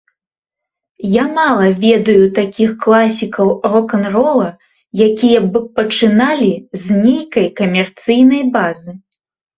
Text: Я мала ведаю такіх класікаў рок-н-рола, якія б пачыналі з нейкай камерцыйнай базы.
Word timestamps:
Я 1.15 1.23
мала 1.33 1.65
ведаю 1.83 2.23
такіх 2.39 2.69
класікаў 2.85 3.53
рок-н-рола, 3.73 4.47
якія 5.09 5.39
б 5.51 5.61
пачыналі 5.77 6.51
з 6.87 6.99
нейкай 7.05 7.47
камерцыйнай 7.61 8.43
базы. 8.57 8.91